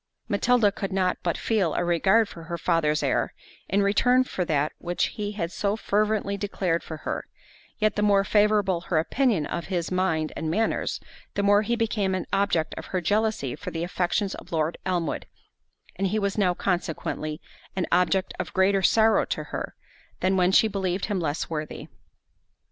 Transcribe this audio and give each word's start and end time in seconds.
Matilda 0.27 0.71
could 0.71 0.91
not 0.91 1.19
but 1.21 1.37
feel 1.37 1.75
a 1.75 1.83
regard 1.85 2.27
for 2.27 2.45
her 2.45 2.57
father's 2.57 3.03
heir, 3.03 3.35
in 3.69 3.83
return 3.83 4.23
for 4.23 4.43
that 4.45 4.71
which 4.79 5.09
he 5.13 5.33
had 5.33 5.51
so 5.51 5.75
fervently 5.75 6.37
declared 6.37 6.81
for 6.81 6.97
her; 7.05 7.27
yet 7.77 7.95
the 7.95 8.01
more 8.01 8.23
favourable 8.23 8.81
her 8.81 8.97
opinion 8.97 9.45
of 9.45 9.65
his 9.67 9.91
mind 9.91 10.33
and 10.35 10.49
manners, 10.49 10.99
the 11.35 11.43
more 11.43 11.61
he 11.61 11.75
became 11.75 12.15
an 12.15 12.25
object 12.33 12.73
of 12.79 12.87
her 12.87 12.99
jealousy 12.99 13.55
for 13.55 13.69
the 13.69 13.83
affections 13.83 14.33
of 14.33 14.51
Lord 14.51 14.79
Elmwood, 14.87 15.27
and 15.97 16.07
he 16.07 16.17
was 16.17 16.35
now 16.35 16.55
consequently, 16.55 17.39
an 17.75 17.85
object 17.91 18.33
of 18.39 18.53
greater 18.53 18.81
sorrow 18.81 19.23
to 19.25 19.43
her, 19.53 19.75
than 20.19 20.35
when 20.35 20.51
she 20.51 20.67
believed 20.67 21.05
him 21.05 21.19
less 21.19 21.47
worthy. 21.47 21.89